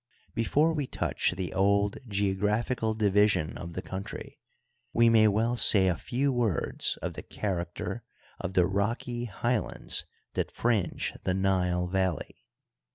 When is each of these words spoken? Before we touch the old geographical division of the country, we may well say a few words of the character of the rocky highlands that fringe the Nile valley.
Before 0.33 0.73
we 0.73 0.87
touch 0.87 1.33
the 1.37 1.53
old 1.53 1.99
geographical 2.07 2.95
division 2.95 3.55
of 3.55 3.73
the 3.73 3.83
country, 3.83 4.39
we 4.93 5.09
may 5.09 5.27
well 5.27 5.55
say 5.55 5.87
a 5.87 5.95
few 5.95 6.33
words 6.33 6.97
of 7.03 7.13
the 7.13 7.21
character 7.21 8.01
of 8.39 8.53
the 8.53 8.65
rocky 8.65 9.25
highlands 9.25 10.05
that 10.33 10.51
fringe 10.51 11.13
the 11.23 11.35
Nile 11.35 11.85
valley. 11.85 12.37